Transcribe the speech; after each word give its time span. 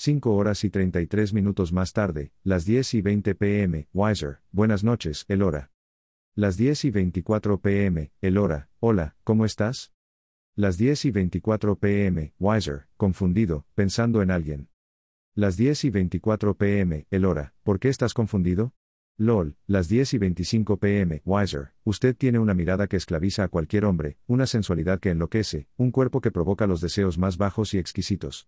5 0.00 0.32
horas 0.36 0.62
y 0.62 0.70
33 0.70 1.32
minutos 1.32 1.72
más 1.72 1.92
tarde, 1.92 2.30
las 2.44 2.64
10 2.64 2.94
y 2.94 3.02
20 3.02 3.34
pm, 3.34 3.88
Wiser, 3.92 4.38
buenas 4.52 4.84
noches, 4.84 5.24
Elora. 5.26 5.72
Las 6.36 6.56
10 6.56 6.84
y 6.84 6.90
24 6.92 7.60
pm, 7.60 8.12
Elora, 8.20 8.68
hola, 8.78 9.16
¿cómo 9.24 9.44
estás? 9.44 9.92
Las 10.54 10.78
10 10.78 11.06
y 11.06 11.10
24 11.10 11.80
pm, 11.80 12.32
Wiser, 12.38 12.86
confundido, 12.96 13.66
pensando 13.74 14.22
en 14.22 14.30
alguien. 14.30 14.68
Las 15.34 15.56
10 15.56 15.86
y 15.86 15.90
24 15.90 16.56
pm, 16.56 17.08
Elora, 17.10 17.54
¿por 17.64 17.80
qué 17.80 17.88
estás 17.88 18.14
confundido? 18.14 18.74
LOL, 19.16 19.56
las 19.66 19.88
10 19.88 20.14
y 20.14 20.18
25 20.18 20.76
pm, 20.76 21.22
Wiser, 21.24 21.72
usted 21.82 22.16
tiene 22.16 22.38
una 22.38 22.54
mirada 22.54 22.86
que 22.86 22.96
esclaviza 22.96 23.42
a 23.42 23.48
cualquier 23.48 23.84
hombre, 23.84 24.16
una 24.28 24.46
sensualidad 24.46 25.00
que 25.00 25.10
enloquece, 25.10 25.66
un 25.76 25.90
cuerpo 25.90 26.20
que 26.20 26.30
provoca 26.30 26.68
los 26.68 26.80
deseos 26.80 27.18
más 27.18 27.36
bajos 27.36 27.74
y 27.74 27.78
exquisitos. 27.78 28.46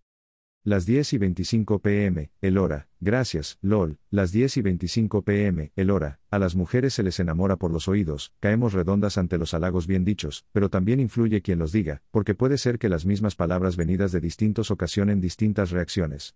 Las 0.63 0.85
10 0.85 1.13
y 1.13 1.17
25 1.17 1.79
pm, 1.79 2.29
el 2.39 2.59
hora, 2.59 2.87
gracias, 2.99 3.57
LOL, 3.61 3.97
las 4.11 4.31
10 4.31 4.57
y 4.57 4.61
25 4.61 5.23
pm, 5.23 5.71
el 5.75 5.89
hora, 5.89 6.19
a 6.29 6.37
las 6.37 6.55
mujeres 6.55 6.93
se 6.93 7.01
les 7.01 7.19
enamora 7.19 7.55
por 7.55 7.71
los 7.71 7.87
oídos, 7.87 8.31
caemos 8.39 8.73
redondas 8.73 9.17
ante 9.17 9.39
los 9.39 9.55
halagos 9.55 9.87
bien 9.87 10.05
dichos, 10.05 10.45
pero 10.51 10.69
también 10.69 10.99
influye 10.99 11.41
quien 11.41 11.57
los 11.57 11.71
diga, 11.71 12.03
porque 12.11 12.35
puede 12.35 12.59
ser 12.59 12.77
que 12.77 12.89
las 12.89 13.07
mismas 13.07 13.33
palabras 13.33 13.75
venidas 13.75 14.11
de 14.11 14.21
distintos 14.21 14.69
ocasionen 14.69 15.19
distintas 15.19 15.71
reacciones. 15.71 16.35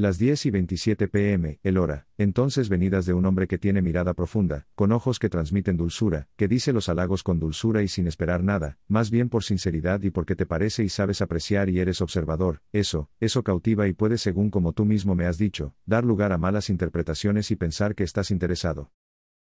Las 0.00 0.16
10 0.16 0.46
y 0.46 0.50
27 0.52 1.08
pm, 1.08 1.58
el 1.64 1.76
hora, 1.76 2.06
entonces 2.18 2.68
venidas 2.68 3.04
de 3.04 3.14
un 3.14 3.26
hombre 3.26 3.48
que 3.48 3.58
tiene 3.58 3.82
mirada 3.82 4.14
profunda, 4.14 4.68
con 4.76 4.92
ojos 4.92 5.18
que 5.18 5.28
transmiten 5.28 5.76
dulzura, 5.76 6.28
que 6.36 6.46
dice 6.46 6.72
los 6.72 6.88
halagos 6.88 7.24
con 7.24 7.40
dulzura 7.40 7.82
y 7.82 7.88
sin 7.88 8.06
esperar 8.06 8.44
nada, 8.44 8.78
más 8.86 9.10
bien 9.10 9.28
por 9.28 9.42
sinceridad 9.42 10.00
y 10.02 10.10
porque 10.10 10.36
te 10.36 10.46
parece 10.46 10.84
y 10.84 10.88
sabes 10.88 11.20
apreciar 11.20 11.68
y 11.68 11.80
eres 11.80 12.00
observador, 12.00 12.62
eso, 12.70 13.10
eso 13.18 13.42
cautiva 13.42 13.88
y 13.88 13.92
puede 13.92 14.18
según 14.18 14.50
como 14.50 14.72
tú 14.72 14.84
mismo 14.84 15.16
me 15.16 15.26
has 15.26 15.36
dicho, 15.36 15.74
dar 15.84 16.04
lugar 16.04 16.30
a 16.30 16.38
malas 16.38 16.70
interpretaciones 16.70 17.50
y 17.50 17.56
pensar 17.56 17.96
que 17.96 18.04
estás 18.04 18.30
interesado 18.30 18.92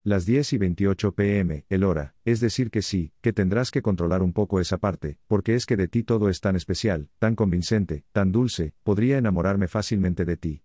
las 0.07 0.25
10 0.25 0.53
y 0.53 0.59
28 0.59 1.17
pm, 1.17 1.67
el 1.69 1.83
hora, 1.83 2.15
es 2.25 2.39
decir 2.39 2.71
que 2.71 2.81
sí, 2.81 3.13
que 3.21 3.33
tendrás 3.33 3.73
que 3.73 3.83
controlar 3.83 4.23
un 4.23 4.33
poco 4.33 4.61
esa 4.61 4.79
parte, 4.79 5.19
porque 5.27 5.57
es 5.57 5.67
que 5.67 5.77
de 5.77 5.89
ti 5.89 6.05
todo 6.05 6.29
es 6.29 6.41
tan 6.41 6.55
especial, 6.55 7.11
tan 7.19 7.35
convincente, 7.35 8.05
tan 8.13 8.31
dulce, 8.31 8.73
podría 8.85 9.19
enamorarme 9.19 9.67
fácilmente 9.67 10.25
de 10.25 10.37
ti. 10.37 10.63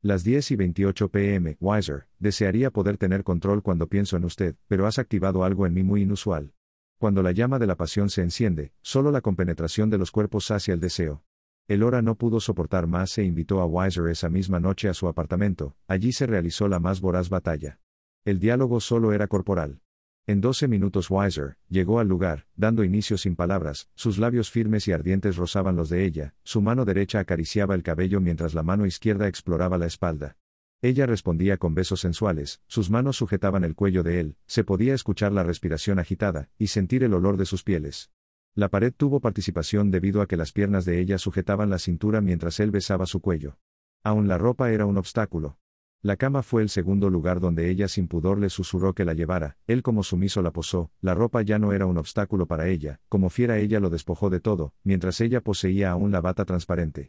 Las 0.00 0.24
10 0.24 0.52
y 0.52 0.56
28 0.56 1.10
pm, 1.10 1.58
Wiser, 1.60 2.06
desearía 2.18 2.70
poder 2.70 2.96
tener 2.96 3.22
control 3.22 3.62
cuando 3.62 3.86
pienso 3.86 4.16
en 4.16 4.24
usted, 4.24 4.56
pero 4.66 4.86
has 4.86 4.98
activado 4.98 5.44
algo 5.44 5.66
en 5.66 5.74
mí 5.74 5.82
muy 5.82 6.00
inusual. 6.00 6.54
Cuando 6.96 7.22
la 7.22 7.32
llama 7.32 7.58
de 7.58 7.66
la 7.66 7.76
pasión 7.76 8.08
se 8.08 8.22
enciende, 8.22 8.72
solo 8.80 9.10
la 9.10 9.20
compenetración 9.20 9.90
de 9.90 9.98
los 9.98 10.10
cuerpos 10.10 10.46
sacia 10.46 10.72
el 10.72 10.80
deseo. 10.80 11.22
El 11.68 11.82
hora 11.82 12.00
no 12.00 12.14
pudo 12.14 12.40
soportar 12.40 12.86
más 12.86 13.18
e 13.18 13.24
invitó 13.24 13.60
a 13.60 13.66
Wiser 13.66 14.08
esa 14.08 14.30
misma 14.30 14.58
noche 14.58 14.88
a 14.88 14.94
su 14.94 15.06
apartamento, 15.06 15.76
allí 15.86 16.12
se 16.12 16.24
realizó 16.24 16.66
la 16.66 16.80
más 16.80 17.02
voraz 17.02 17.28
batalla. 17.28 17.78
El 18.24 18.38
diálogo 18.38 18.80
solo 18.80 19.14
era 19.14 19.28
corporal. 19.28 19.80
En 20.26 20.42
doce 20.42 20.68
minutos 20.68 21.10
Weiser 21.10 21.56
llegó 21.70 22.00
al 22.00 22.08
lugar, 22.08 22.46
dando 22.54 22.84
inicio 22.84 23.16
sin 23.16 23.34
palabras, 23.34 23.88
sus 23.94 24.18
labios 24.18 24.50
firmes 24.50 24.86
y 24.88 24.92
ardientes 24.92 25.36
rozaban 25.36 25.74
los 25.74 25.88
de 25.88 26.04
ella, 26.04 26.34
su 26.44 26.60
mano 26.60 26.84
derecha 26.84 27.18
acariciaba 27.18 27.74
el 27.74 27.82
cabello 27.82 28.20
mientras 28.20 28.52
la 28.52 28.62
mano 28.62 28.84
izquierda 28.84 29.26
exploraba 29.26 29.78
la 29.78 29.86
espalda. 29.86 30.36
Ella 30.82 31.06
respondía 31.06 31.56
con 31.56 31.74
besos 31.74 32.00
sensuales, 32.00 32.60
sus 32.66 32.90
manos 32.90 33.16
sujetaban 33.16 33.64
el 33.64 33.74
cuello 33.74 34.02
de 34.02 34.20
él, 34.20 34.36
se 34.46 34.64
podía 34.64 34.94
escuchar 34.94 35.32
la 35.32 35.42
respiración 35.42 35.98
agitada, 35.98 36.50
y 36.58 36.66
sentir 36.66 37.04
el 37.04 37.14
olor 37.14 37.38
de 37.38 37.46
sus 37.46 37.64
pieles. 37.64 38.10
La 38.54 38.68
pared 38.68 38.92
tuvo 38.94 39.20
participación 39.20 39.90
debido 39.90 40.20
a 40.20 40.26
que 40.26 40.36
las 40.36 40.52
piernas 40.52 40.84
de 40.84 41.00
ella 41.00 41.16
sujetaban 41.16 41.70
la 41.70 41.78
cintura 41.78 42.20
mientras 42.20 42.60
él 42.60 42.70
besaba 42.70 43.06
su 43.06 43.20
cuello. 43.20 43.58
Aún 44.02 44.28
la 44.28 44.36
ropa 44.36 44.70
era 44.72 44.86
un 44.86 44.98
obstáculo. 44.98 45.58
La 46.02 46.16
cama 46.16 46.42
fue 46.42 46.62
el 46.62 46.70
segundo 46.70 47.10
lugar 47.10 47.40
donde 47.40 47.68
ella 47.68 47.86
sin 47.86 48.08
pudor 48.08 48.38
le 48.38 48.48
susurró 48.48 48.94
que 48.94 49.04
la 49.04 49.12
llevara, 49.12 49.58
él 49.66 49.82
como 49.82 50.02
sumiso 50.02 50.40
la 50.40 50.50
posó, 50.50 50.90
la 51.02 51.12
ropa 51.12 51.42
ya 51.42 51.58
no 51.58 51.74
era 51.74 51.84
un 51.84 51.98
obstáculo 51.98 52.46
para 52.46 52.68
ella, 52.68 53.00
como 53.10 53.28
fiera 53.28 53.58
ella 53.58 53.80
lo 53.80 53.90
despojó 53.90 54.30
de 54.30 54.40
todo, 54.40 54.72
mientras 54.82 55.20
ella 55.20 55.42
poseía 55.42 55.90
aún 55.90 56.10
la 56.10 56.22
bata 56.22 56.46
transparente. 56.46 57.08